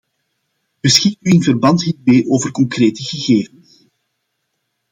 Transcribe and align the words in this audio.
Beschikt 0.81 1.17
u 1.21 1.29
in 1.31 1.43
verband 1.43 1.83
hiermee 1.83 2.27
over 2.29 2.51
concrete 2.51 3.03
gegevens? 3.03 3.85